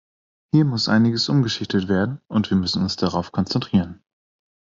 [0.51, 4.01] Hier muss einiges umgeschichtet werden, und wir müssen uns darauf konzentrieren.